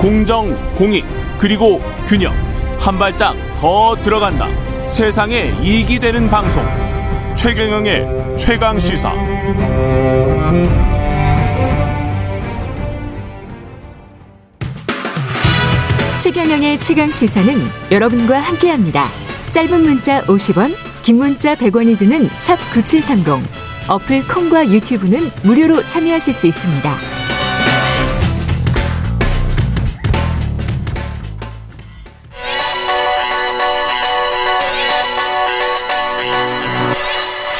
공정, 0.00 0.56
공익, 0.76 1.04
그리고 1.36 1.78
균형. 2.06 2.32
한 2.78 2.98
발짝 2.98 3.36
더 3.56 3.94
들어간다. 4.00 4.48
세상에 4.86 5.54
이익이 5.62 5.98
되는 5.98 6.26
방송. 6.30 6.64
최경영의 7.36 8.38
최강 8.38 8.78
시사. 8.78 9.12
최경영의 16.18 16.80
최강 16.80 17.12
시사는 17.12 17.62
여러분과 17.92 18.40
함께합니다. 18.40 19.04
짧은 19.50 19.82
문자 19.82 20.22
50원, 20.22 20.74
긴 21.02 21.18
문자 21.18 21.54
100원이 21.54 21.98
드는 21.98 22.30
샵 22.32 22.56
9730. 22.72 23.46
어플 23.86 24.26
콩과 24.28 24.70
유튜브는 24.70 25.30
무료로 25.42 25.86
참여하실 25.86 26.32
수 26.32 26.46
있습니다. 26.46 27.20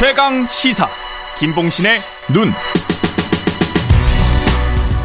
최강 0.01 0.47
시사. 0.47 0.89
김봉신의 1.39 2.01
눈. 2.33 2.51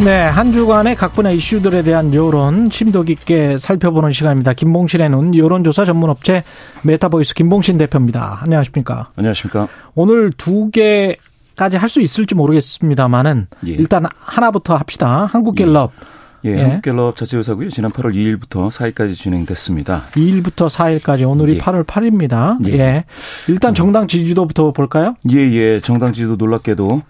네, 0.06 0.22
한 0.24 0.54
주간의 0.54 0.96
각 0.96 1.08
분야의 1.08 1.36
이슈들에 1.36 1.84
대한 1.84 2.14
여론 2.14 2.70
심도 2.70 3.04
깊게 3.04 3.58
살펴보는 3.58 4.14
시간입니다. 4.14 4.54
김봉신의 4.54 5.10
눈 5.10 5.36
여론조사 5.36 5.84
전문업체 5.84 6.46
메타보이스 6.84 7.34
김봉신 7.34 7.78
대표입니다. 7.78 8.40
안녕하십니까? 8.44 9.10
안녕하십니까? 9.18 9.68
오늘 9.96 10.32
두 10.32 10.70
개 10.72 11.18
까지 11.58 11.76
할 11.76 11.90
수 11.90 12.00
있을지 12.02 12.34
모르겠습니다만은 12.34 13.48
예. 13.68 13.72
일단 13.72 14.06
하나부터 14.18 14.76
합시다. 14.78 15.26
한국갤럽 15.26 15.92
예, 15.94 16.06
예. 16.46 16.62
한국갤럽 16.62 17.16
자체 17.18 17.32
조사고요. 17.38 17.70
지난 17.70 17.92
8월 17.92 18.14
2일부터 18.14 18.70
4일까지 18.70 19.16
진행됐습니다. 19.16 20.04
2일부터 20.12 20.70
4일까지 20.70 21.30
오늘이 21.30 21.56
예. 21.56 21.58
8월 21.58 21.86
8일입니다. 21.86 22.66
예. 22.68 22.80
예. 22.80 23.04
일단 23.50 23.74
정당 23.74 24.08
지지도부터 24.08 24.72
볼까요? 24.72 25.16
예, 25.32 25.38
예. 25.38 25.80
정당 25.80 26.14
지지도 26.14 26.36
놀랍게도 26.36 27.02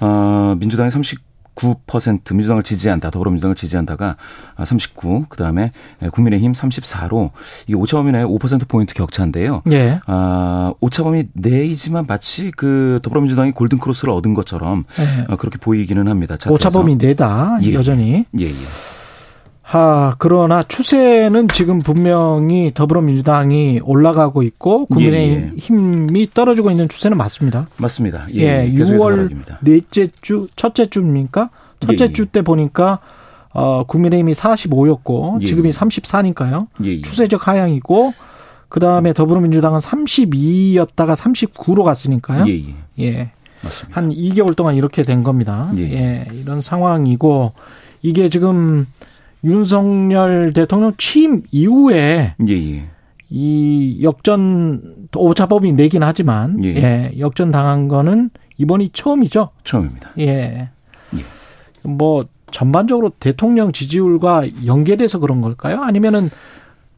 어, 0.00 0.56
민주당이 0.58 0.90
39%, 1.54 2.34
민주당을 2.34 2.62
지지한다, 2.62 3.10
더불어민주당을 3.10 3.54
지지한다가 3.54 4.16
39, 4.62 5.26
그 5.28 5.36
다음에 5.36 5.72
국민의힘 6.12 6.52
34로 6.52 7.30
이게 7.66 7.74
오차범위 7.74 8.12
내에 8.12 8.24
5% 8.24 8.68
포인트 8.68 8.94
격차인데요. 8.94 9.62
예. 9.70 10.00
아, 10.06 10.72
오차범위 10.80 11.28
내이지만 11.34 12.06
마치 12.06 12.50
그 12.50 13.00
더불어민주당이 13.02 13.52
골든 13.52 13.78
크로스를 13.78 14.12
얻은 14.14 14.34
것처럼 14.34 14.84
예. 14.98 15.32
어, 15.32 15.36
그렇게 15.36 15.58
보이기는 15.58 16.06
합니다. 16.08 16.36
차트에서. 16.36 16.54
오차범위 16.54 16.96
내다 16.96 17.58
예. 17.62 17.74
여전히. 17.74 18.24
예, 18.38 18.44
예. 18.46 18.54
하, 19.70 20.16
그러나 20.18 20.64
추세는 20.64 21.46
지금 21.46 21.78
분명히 21.78 22.72
더불어민주당이 22.74 23.78
올라가고 23.84 24.42
있고 24.42 24.86
국민의힘 24.86 25.58
힘이 25.58 26.28
떨어지고 26.34 26.72
있는 26.72 26.88
추세는 26.88 27.16
맞습니다. 27.16 27.68
맞습니다. 27.76 28.26
예, 28.34 28.40
예, 28.40 28.64
예. 28.66 28.70
계속해서 28.72 29.04
6월 29.04 29.12
하락입니다. 29.12 29.58
넷째 29.60 30.08
주, 30.22 30.48
첫째 30.56 30.86
주입니까? 30.90 31.50
첫째 31.78 32.04
예, 32.06 32.08
예. 32.08 32.12
주때 32.12 32.42
보니까 32.42 32.98
어, 33.52 33.84
국민의힘이 33.84 34.32
45였고 34.32 35.40
예, 35.42 35.46
지금이 35.46 35.68
예. 35.68 35.72
34니까요. 35.72 36.66
예, 36.82 36.88
예. 36.88 37.02
추세적 37.02 37.46
하향이고 37.46 38.12
그 38.68 38.80
다음에 38.80 39.12
더불어민주당은 39.12 39.78
32였다가 39.78 41.14
39로 41.14 41.84
갔으니까요. 41.84 42.44
예, 42.48 42.58
예. 42.58 42.74
예. 42.98 43.30
맞습니다. 43.62 44.00
한 44.00 44.10
2개월 44.10 44.56
동안 44.56 44.74
이렇게 44.74 45.04
된 45.04 45.22
겁니다. 45.22 45.70
예. 45.78 45.82
예, 45.82 46.26
이런 46.32 46.60
상황이고 46.60 47.52
이게 48.02 48.28
지금 48.28 48.88
윤석열 49.44 50.52
대통령 50.52 50.92
취임 50.98 51.42
이후에 51.50 52.34
예, 52.46 52.52
예. 52.52 52.84
이 53.28 54.00
역전 54.02 55.08
오차범위 55.14 55.72
내긴 55.72 56.02
하지만 56.02 56.62
예. 56.64 56.68
예, 56.76 57.12
역전 57.18 57.50
당한 57.50 57.88
거는 57.88 58.30
이번이 58.58 58.90
처음이죠. 58.92 59.50
처음입니다. 59.64 60.10
예. 60.18 60.70
뭐 61.82 62.26
전반적으로 62.50 63.10
대통령 63.20 63.72
지지율과 63.72 64.66
연계돼서 64.66 65.18
그런 65.18 65.40
걸까요? 65.40 65.80
아니면은 65.82 66.30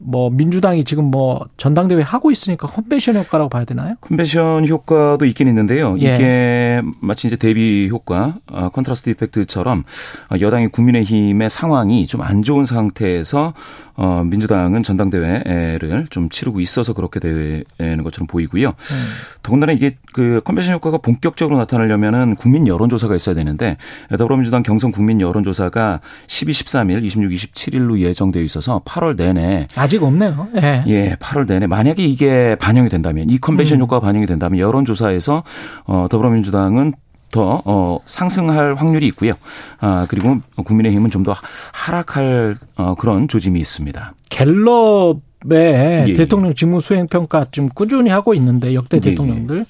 뭐 0.02 0.30
민주당이 0.30 0.84
지금 0.84 1.04
뭐 1.10 1.46
전당대회 1.58 2.02
하고 2.02 2.30
있으니까 2.30 2.66
컨벤션 2.66 3.16
효과라고 3.16 3.50
봐야 3.50 3.64
되나요? 3.64 3.96
컨벤션 4.00 4.66
효과도 4.66 5.26
있긴 5.26 5.48
있는데요. 5.48 5.96
예. 6.00 6.14
이게 6.14 6.82
마치 7.00 7.26
이제 7.26 7.36
대비 7.36 7.88
효과, 7.90 8.36
어, 8.46 8.70
contrast 8.70 9.10
effect처럼 9.10 9.84
어, 10.30 10.34
여당이 10.40 10.68
국민의힘의 10.68 11.50
상황이 11.50 12.06
좀 12.06 12.22
안 12.22 12.42
좋은 12.42 12.64
상태에서 12.64 13.52
어, 13.94 14.22
민주당은 14.24 14.82
전당대회를 14.82 16.06
좀 16.08 16.28
치르고 16.30 16.60
있어서 16.60 16.92
그렇게 16.94 17.20
되는 17.20 18.02
것처럼 18.02 18.26
보이고요. 18.26 18.68
음. 18.68 18.96
더군다나 19.42 19.72
이게 19.72 19.96
그 20.14 20.40
컨벤션 20.44 20.74
효과가 20.74 20.98
본격적으로 20.98 21.58
나타나려면은 21.58 22.36
국민 22.36 22.66
여론조사가 22.66 23.14
있어야 23.16 23.34
되는데 23.34 23.76
더불어민주당 24.10 24.62
경선 24.62 24.92
국민 24.92 25.20
여론조사가 25.20 26.00
12, 26.26 26.52
13일, 26.52 27.04
26, 27.04 27.30
27일로 27.32 27.98
예정되어 27.98 28.42
있어서 28.42 28.80
8월 28.84 29.16
내내 29.16 29.66
아직 29.74 29.91
없네요. 29.98 30.48
예. 30.56 30.84
예, 30.86 31.16
8월 31.20 31.46
내내 31.46 31.66
만약에 31.66 32.02
이게 32.02 32.56
반영이 32.60 32.88
된다면 32.88 33.28
이 33.30 33.38
컨벤션 33.38 33.78
음. 33.78 33.82
효과가 33.82 34.04
반영이 34.04 34.26
된다면 34.26 34.58
여론조사에서 34.60 35.42
어 35.84 36.06
더불어민주당은 36.10 36.92
더 37.30 37.62
어, 37.64 37.98
상승할 38.04 38.74
확률이 38.74 39.06
있고요. 39.06 39.32
아 39.80 40.06
그리고 40.08 40.38
국민의힘은 40.62 41.10
좀 41.10 41.22
더 41.22 41.34
하락할 41.72 42.54
어, 42.76 42.94
그런 42.96 43.26
조짐이 43.28 43.58
있습니다. 43.60 44.14
갤럽의 44.28 46.08
예. 46.08 46.12
대통령 46.14 46.54
직무 46.54 46.80
수행 46.80 47.06
평가 47.06 47.46
좀 47.50 47.68
꾸준히 47.68 48.10
하고 48.10 48.34
있는데 48.34 48.74
역대 48.74 48.98
예, 48.98 49.00
대통령들 49.00 49.64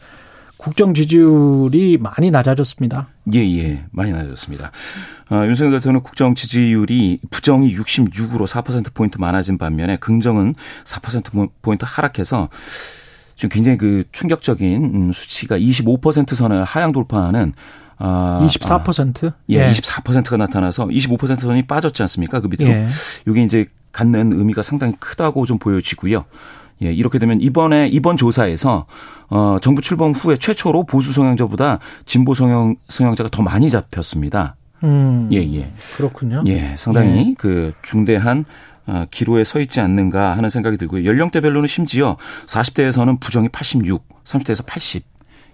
국정 0.63 0.95
지지율이 0.95 1.99
많이 1.99 2.31
낮아졌습니다. 2.31 3.09
예, 3.35 3.41
예, 3.41 3.85
많이 3.91 4.13
낮아졌습니다. 4.13 4.71
어, 5.31 5.45
윤석열 5.45 5.73
대통령 5.73 6.05
국정 6.05 6.37
지지율이 6.37 7.19
부정이 7.31 7.75
66으로 7.77 8.47
4% 8.47 8.95
포인트 8.95 9.19
많아진 9.19 9.59
반면에 9.59 9.97
긍정은 9.97 10.55
4% 10.85 11.51
포인트 11.63 11.85
하락해서 11.85 12.49
지금 13.35 13.49
굉장히 13.49 13.77
그 13.77 14.05
충격적인 14.13 14.85
음, 14.85 15.13
수치가 15.13 15.59
25% 15.59 16.37
선을 16.37 16.63
하향 16.63 16.93
돌파하는 16.93 17.55
아, 17.99 18.47
24%? 18.49 19.33
예, 19.49 19.73
24%가 19.73 20.37
나타나서 20.37 20.87
25% 20.87 21.41
선이 21.41 21.67
빠졌지 21.67 22.03
않습니까? 22.03 22.39
그 22.39 22.47
밑으로. 22.47 22.71
예. 22.71 22.89
이게 23.27 23.43
이제 23.43 23.67
갖는 23.91 24.33
의미가 24.33 24.63
상당히 24.63 24.95
크다고 25.01 25.45
좀 25.45 25.59
보여지고요. 25.59 26.25
예, 26.83 26.93
이렇게 26.93 27.19
되면 27.19 27.41
이번에 27.41 27.89
이번 27.89 28.17
조사에서 28.17 28.87
어 29.29 29.59
정부 29.61 29.81
출범 29.83 30.13
후에 30.13 30.37
최초로 30.37 30.85
보수 30.85 31.13
성향자보다 31.13 31.79
진보 32.05 32.35
성향 32.35 32.77
성향자가 32.89 33.31
더 33.31 33.43
많이 33.43 33.71
잡혔습니다. 33.71 34.57
음. 34.85 35.29
예, 35.33 35.39
예. 35.39 35.73
그렇군요. 35.97 36.43
예, 36.47 36.75
상당히 36.77 37.35
그 37.39 37.73
중대한 37.83 38.45
어, 38.87 39.05
기로에 39.11 39.45
서 39.45 39.61
있지 39.61 39.81
않는가 39.81 40.37
하는 40.37 40.51
생각이 40.51 40.77
들고요. 40.77 41.05
연령대별로는 41.05 41.69
심지어 41.69 42.17
40대에서는 42.47 43.21
부정이 43.21 43.49
86, 43.51 44.03
30대에서 44.25 44.67
80 44.67 45.05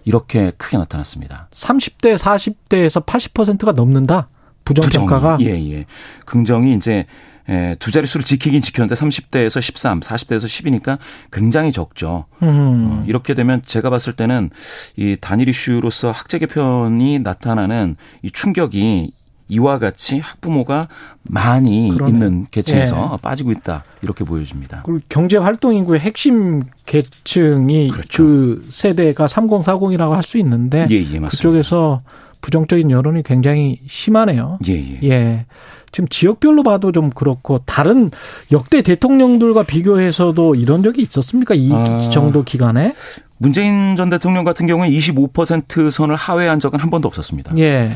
이렇게 0.05 0.51
크게 0.57 0.77
나타났습니다. 0.77 1.47
30대, 1.51 2.17
40대에서 2.17 3.05
80%가 3.05 3.73
넘는다. 3.73 4.29
부정평가가. 4.65 5.37
예, 5.41 5.49
예. 5.71 5.85
긍정이 6.25 6.75
이제 6.75 7.05
에, 7.49 7.75
두 7.79 7.91
자릿수를 7.91 8.23
지키긴 8.23 8.61
지켰는데 8.61 8.93
30대에서 8.95 9.59
13, 9.61 10.01
40대에서 10.01 10.45
10이니까 10.45 10.99
굉장히 11.31 11.71
적죠. 11.71 12.25
음. 12.43 12.47
어, 12.91 13.03
이렇게 13.07 13.33
되면 13.33 13.61
제가 13.65 13.89
봤을 13.89 14.13
때는 14.13 14.51
이 14.95 15.17
단일 15.19 15.49
이슈로서 15.49 16.11
학제 16.11 16.37
개편이 16.39 17.19
나타나는 17.19 17.95
이 18.21 18.29
충격이 18.31 19.13
이와 19.51 19.79
같이 19.79 20.19
학부모가 20.19 20.89
많이 21.23 21.89
그러네. 21.91 22.11
있는 22.11 22.45
계층에서 22.51 23.17
빠지고 23.19 23.51
있다 23.51 23.83
이렇게 24.03 24.23
보여집니다. 24.23 24.83
그리고 24.85 24.99
경제 25.09 25.37
활동 25.37 25.73
인구의 25.73 25.99
핵심 26.01 26.61
계층이 26.85 27.89
그렇죠. 27.89 28.23
그 28.23 28.67
세대가 28.69 29.25
3040이라고 29.25 30.11
할 30.11 30.23
수 30.23 30.37
있는데 30.37 30.85
예, 30.91 30.95
예. 30.97 31.19
그쪽에서 31.19 31.99
부정적인 32.41 32.91
여론이 32.91 33.23
굉장히 33.23 33.81
심하네요. 33.87 34.59
예, 34.67 34.73
예. 34.73 34.99
예. 35.09 35.45
지금 35.91 36.07
지역별로 36.07 36.63
봐도 36.63 36.91
좀 36.91 37.09
그렇고 37.09 37.59
다른 37.59 38.11
역대 38.51 38.81
대통령들과 38.81 39.63
비교해서도 39.63 40.55
이런 40.55 40.83
적이 40.83 41.01
있었습니까? 41.03 41.55
이 41.55 41.71
아. 41.71 42.09
정도 42.11 42.43
기간에? 42.43 42.93
문재인 43.37 43.95
전 43.95 44.09
대통령 44.09 44.43
같은 44.43 44.67
경우에 44.67 44.89
25% 44.89 45.89
선을 45.91 46.15
하회한 46.15 46.59
적은 46.59 46.79
한 46.79 46.89
번도 46.89 47.07
없었습니다. 47.07 47.53
예. 47.57 47.91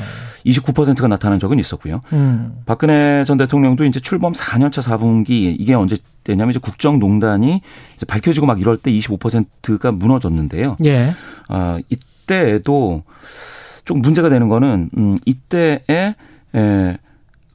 29%가 0.45 1.07
나타난 1.07 1.39
적은 1.39 1.59
있었고요. 1.59 2.01
음. 2.13 2.55
박근혜 2.65 3.23
전 3.25 3.37
대통령도 3.37 3.85
이제 3.85 3.99
출범 3.99 4.33
4년차 4.33 4.81
4분기 4.81 5.55
이게 5.57 5.73
언제 5.73 5.97
때냐면 6.23 6.51
이제 6.51 6.59
국정농단이 6.59 7.61
이제 7.95 8.05
밝혀지고 8.05 8.45
막 8.45 8.59
이럴 8.59 8.77
때 8.77 8.91
25%가 8.91 9.91
무너졌는데요. 9.91 10.77
예. 10.85 11.13
아, 11.49 11.79
이때에도 11.89 13.03
좀 13.85 14.01
문제가 14.01 14.29
되는 14.29 14.47
거는 14.47 14.89
음 14.97 15.17
이때에 15.25 16.15
에 16.55 16.97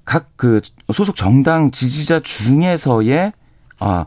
각 0.08 0.28
그 0.36 0.60
소속 0.90 1.16
정당 1.16 1.70
지지자 1.70 2.20
중에서의 2.20 3.32
아 3.78 4.06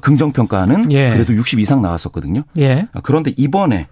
긍정 0.00 0.32
평가는 0.32 0.92
예. 0.92 1.10
그래도 1.10 1.34
60 1.34 1.58
이상 1.58 1.82
나왔었거든요. 1.82 2.44
예. 2.58 2.86
아, 2.92 3.00
그런데 3.02 3.32
이번에 3.36 3.88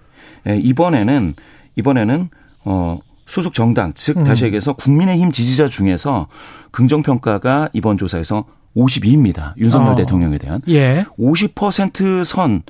예, 0.47 0.57
이번에는 0.57 1.35
이번에는 1.75 2.29
어 2.67 2.99
소속 3.27 3.55
정당 3.55 3.93
즉 3.95 4.19
음. 4.19 4.25
다시 4.25 4.45
얘기해서 4.45 4.75
국민의힘 4.75 5.33
지지자 5.33 5.69
중에서 5.69 6.29
긍정 6.71 7.03
평가가 7.03 7.71
이번 7.73 7.99
조사에서 7.99 8.45
52입니다. 8.77 9.57
윤석열 9.57 9.93
어. 9.93 9.97
대통령에 9.97 10.39
대한 10.39 10.61
예. 10.69 11.05
50%선 11.19 12.63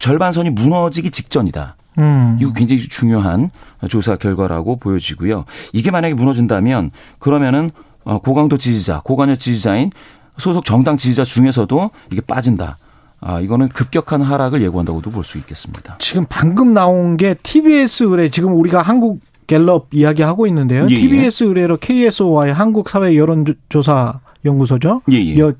절반 0.00 0.32
선이 0.32 0.50
무너지기 0.50 1.10
직전이다. 1.10 1.76
음. 1.98 2.38
이거 2.40 2.52
굉장히 2.52 2.82
중요한 2.82 3.50
조사 3.88 4.16
결과라고 4.16 4.76
보여지고요. 4.76 5.44
이게 5.72 5.90
만약에 5.90 6.14
무너진다면 6.14 6.90
그러면은 7.18 7.70
어, 7.70 7.85
고강도 8.22 8.56
지지자, 8.58 9.02
고관여 9.04 9.36
지지자인 9.36 9.90
소속 10.38 10.64
정당 10.64 10.96
지지자 10.96 11.24
중에서도 11.24 11.90
이게 12.12 12.20
빠진다. 12.20 12.78
아, 13.20 13.40
이거는 13.40 13.68
급격한 13.68 14.20
하락을 14.22 14.62
예고한다고도 14.62 15.10
볼 15.10 15.24
수 15.24 15.38
있겠습니다. 15.38 15.96
지금 15.98 16.26
방금 16.28 16.74
나온 16.74 17.16
게 17.16 17.34
TBS 17.34 18.04
의뢰 18.04 18.28
지금 18.30 18.52
우리가 18.58 18.82
한국 18.82 19.20
갤럽 19.46 19.88
이야기하고 19.92 20.46
있는데요. 20.48 20.86
예, 20.90 20.92
예. 20.92 20.96
TBS 20.96 21.44
의뢰로 21.44 21.78
KSOI 21.78 22.50
한국 22.52 22.88
사회 22.90 23.16
여론조사 23.16 24.20
연구소죠. 24.44 25.02
예, 25.10 25.16
예. 25.16 25.52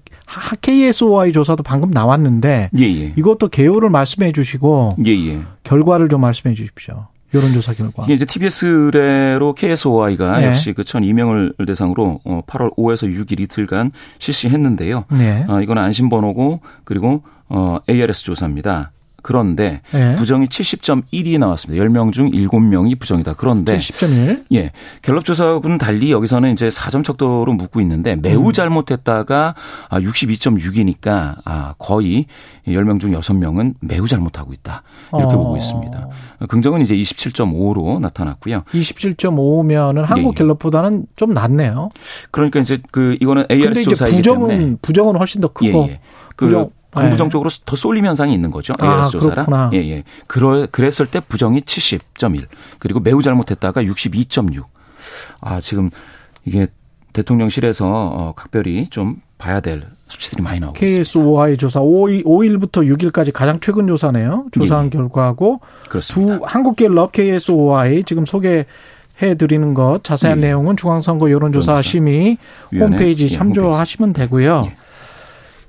KSOI 0.60 1.32
조사도 1.32 1.62
방금 1.62 1.90
나왔는데 1.90 2.70
예, 2.78 2.84
예. 2.84 3.12
이것도 3.16 3.48
개요를 3.48 3.90
말씀해 3.90 4.32
주시고 4.32 4.96
예, 5.06 5.10
예. 5.12 5.42
결과를 5.62 6.08
좀 6.08 6.20
말씀해 6.20 6.54
주십시오. 6.54 7.06
여론조사 7.34 7.74
결과. 7.74 8.04
이게 8.04 8.14
이제 8.14 8.24
TBS 8.24 8.66
의뢰로 8.66 9.54
KSOI가 9.54 10.38
네. 10.38 10.46
역시 10.46 10.72
그천 10.72 11.04
이명을 11.04 11.54
대상으로 11.66 12.20
어, 12.24 12.42
8월 12.46 12.74
5에서 12.76 13.12
6일 13.12 13.40
이틀간 13.40 13.92
실시했는데요. 14.18 15.04
네. 15.10 15.44
어, 15.48 15.60
이거는 15.60 15.82
안심번호고 15.82 16.60
그리고 16.84 17.22
어, 17.48 17.78
ARS 17.88 18.24
조사입니다. 18.24 18.92
그런데 19.26 19.80
네. 19.90 20.14
부정이 20.14 20.46
70.1이 20.46 21.36
나왔습니다. 21.40 21.84
10명 21.84 22.12
중 22.12 22.30
7명이 22.30 22.96
부정이다. 23.00 23.34
그런데 23.34 23.76
70.1. 23.76 24.44
예. 24.52 24.70
갤럽 25.02 25.24
조사하고는 25.24 25.78
달리 25.78 26.12
여기서는 26.12 26.52
이제 26.52 26.68
4점 26.68 27.02
척도로 27.02 27.52
묻고 27.52 27.80
있는데 27.80 28.14
음. 28.14 28.20
매우 28.22 28.52
잘못했다가 28.52 29.56
아 29.88 30.00
62.6이니까 30.00 31.38
아 31.44 31.74
거의 31.78 32.26
10명 32.68 33.00
중 33.00 33.10
6명은 33.18 33.74
매우 33.80 34.06
잘못하고 34.06 34.52
있다. 34.52 34.84
이렇게 35.12 35.34
어. 35.34 35.38
보고 35.38 35.56
있습니다. 35.56 36.08
긍정은 36.48 36.82
이제 36.82 36.94
27.5로 36.94 37.98
나타났고요. 37.98 38.62
27.5면은 38.72 40.02
한국 40.02 40.36
예. 40.36 40.44
갤럽보다는 40.44 41.06
좀 41.16 41.34
낫네요. 41.34 41.88
그러니까 42.30 42.60
이제 42.60 42.78
그 42.92 43.16
이거는 43.20 43.46
ARS 43.50 43.82
조사이기 43.88 44.22
때문에 44.22 44.54
부정은 44.54 44.78
부정은 44.82 45.16
훨씬 45.16 45.40
더 45.40 45.48
예, 45.62 45.66
크고 45.72 45.86
예. 45.90 46.00
그 46.36 46.46
부정- 46.46 46.70
긍부정 46.96 47.26
예. 47.26 47.30
쪽으로 47.30 47.50
더 47.64 47.76
쏠림 47.76 48.06
현상이 48.06 48.34
있는 48.34 48.50
거죠. 48.50 48.74
아, 48.78 48.86
ARS 48.86 49.10
조사라. 49.12 49.44
그렇구나. 49.44 49.70
예, 49.72 49.78
예. 49.78 50.04
그러 50.26 50.66
그랬을 50.70 51.06
때 51.06 51.20
부정이 51.20 51.60
70.1. 51.60 52.46
그리고 52.78 53.00
매우 53.00 53.22
잘못했다가 53.22 53.82
62.6. 53.82 54.64
아, 55.40 55.60
지금 55.60 55.90
이게 56.44 56.66
대통령실에서 57.12 57.86
어, 57.86 58.32
각별히 58.36 58.88
좀 58.88 59.20
봐야 59.38 59.60
될 59.60 59.82
수치들이 60.08 60.42
많이 60.42 60.60
나오고 60.60 60.74
있습니다. 60.76 60.98
KSOI 60.98 61.56
조사 61.56 61.80
5일, 61.80 62.24
5일부터 62.24 62.86
6일까지 62.96 63.32
가장 63.32 63.58
최근 63.60 63.86
조사네요. 63.86 64.46
조사한 64.52 64.86
예. 64.86 64.90
결과고 64.90 65.60
그렇습니다. 65.88 66.38
두 66.38 66.44
한국갤럽 66.44 67.12
KSOI 67.12 68.04
지금 68.04 68.26
소개 68.26 68.66
해 69.22 69.34
드리는 69.34 69.72
것 69.72 70.00
자세한 70.04 70.38
예. 70.38 70.48
내용은 70.48 70.76
중앙선거 70.76 71.30
여론조사 71.30 71.80
심의 71.80 72.36
위원회, 72.70 72.96
홈페이지 72.96 73.24
예, 73.24 73.28
참조하시면 73.28 74.12
되고요. 74.12 74.64
예. 74.66 74.76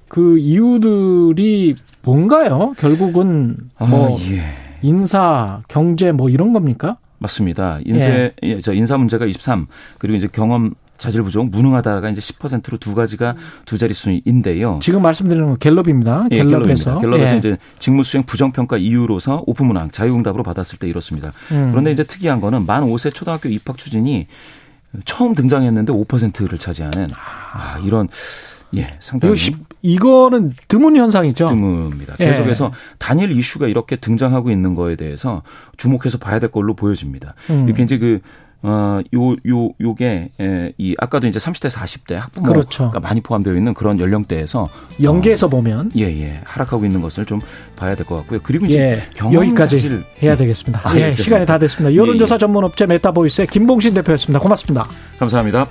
그 0.07 0.37
이유들이 0.37 1.75
뭔가요? 2.03 2.73
결국은 2.77 3.57
뭐 3.79 4.17
아, 4.17 4.21
예. 4.31 4.41
인사, 4.81 5.61
경제 5.67 6.11
뭐 6.11 6.29
이런 6.29 6.53
겁니까? 6.53 6.97
맞습니다. 7.19 7.79
인세 7.85 8.33
예, 8.43 8.59
저 8.61 8.73
인사 8.73 8.97
문제가 8.97 9.25
23 9.25 9.67
그리고 9.97 10.17
이제 10.17 10.27
경험 10.31 10.73
자질 10.97 11.21
부족 11.21 11.49
무능하다가 11.49 12.09
이제 12.09 12.21
10%로 12.21 12.77
두 12.77 12.95
가지가 12.95 13.35
두 13.65 13.77
자릿수인데요. 13.77 14.79
지금 14.81 15.01
말씀드리는 15.03 15.47
건 15.47 15.57
갤럽입니다. 15.59 16.25
예, 16.31 16.37
갤럽에서. 16.37 16.99
갤럽입니다. 16.99 16.99
갤럽에서 16.99 17.33
예. 17.33 17.37
이제 17.37 17.57
직무 17.79 18.03
수행 18.03 18.23
부정 18.23 18.51
평가 18.51 18.77
이유로서 18.77 19.43
오픈 19.45 19.67
문항 19.67 19.91
자유응답으로 19.91 20.43
받았을 20.43 20.79
때 20.79 20.87
이렇습니다. 20.87 21.33
음. 21.51 21.69
그런데 21.71 21.91
이제 21.91 22.03
특이한 22.03 22.41
거는 22.41 22.65
만 22.65 22.83
5세 22.85 23.13
초등학교 23.13 23.49
입학 23.49 23.77
추진이 23.77 24.27
처음 25.05 25.35
등장했는데 25.35 25.93
5%를 25.93 26.57
차지하는 26.57 27.07
아, 27.13 27.79
이런 27.83 28.07
예 28.75 28.97
상당히 28.99 29.33
이거 29.33 29.35
시- 29.37 29.55
이거 29.81 30.29
는 30.29 30.51
드문 30.67 30.95
현상이죠. 30.97 31.47
드뭅니다. 31.47 32.19
예. 32.19 32.25
계속해서 32.25 32.71
단일 32.97 33.31
이슈가 33.31 33.67
이렇게 33.67 33.95
등장하고 33.95 34.51
있는 34.51 34.75
거에 34.75 34.95
대해서 34.95 35.43
주목해서 35.77 36.17
봐야 36.17 36.39
될 36.39 36.51
걸로 36.51 36.73
보여집니다. 36.75 37.35
음. 37.49 37.65
이렇게 37.67 37.83
이제 37.83 37.97
그 37.97 38.19
어, 38.63 38.99
요, 39.13 39.33
요, 39.47 39.69
요게, 39.79 40.31
에, 40.41 40.73
이, 40.79 40.95
아까도 40.97 41.27
이제 41.27 41.37
30대, 41.37 41.69
40대 41.69 42.15
학부모가 42.15 42.53
그렇죠. 42.53 42.91
많이 43.03 43.21
포함되어 43.21 43.53
있는 43.53 43.75
그런 43.75 43.99
연령대에서. 43.99 44.67
연계해서 45.01 45.47
보면 45.47 45.91
예, 45.95 46.05
예. 46.05 46.41
하락하고 46.43 46.83
있는 46.83 46.99
것을 47.01 47.25
좀 47.27 47.39
봐야 47.75 47.93
될 47.93 48.03
것 48.07 48.15
같고요. 48.15 48.39
그리고 48.41 48.65
이제 48.65 48.79
예, 48.79 49.03
경험 49.15 49.35
여기까지 49.35 49.77
자질- 49.77 50.03
해야 50.23 50.35
되겠습니다. 50.35 50.81
아, 50.83 50.97
예, 50.97 51.11
예, 51.11 51.15
시간이 51.15 51.45
다 51.45 51.59
됐습니다. 51.59 51.95
여론조사 51.95 52.33
예, 52.33 52.35
예. 52.35 52.39
전문업체 52.39 52.87
메타보이스의 52.87 53.45
김봉신 53.47 53.93
대표였습니다. 53.93 54.39
고맙습니다. 54.39 54.87
감사합니다. 55.19 55.67